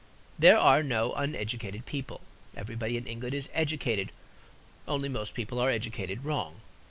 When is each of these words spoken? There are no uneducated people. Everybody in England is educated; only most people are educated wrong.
There 0.39 0.57
are 0.57 0.81
no 0.81 1.13
uneducated 1.13 1.85
people. 1.85 2.21
Everybody 2.57 2.97
in 2.97 3.05
England 3.05 3.35
is 3.35 3.49
educated; 3.53 4.11
only 4.87 5.09
most 5.09 5.35
people 5.35 5.59
are 5.59 5.69
educated 5.69 6.25
wrong. 6.25 6.61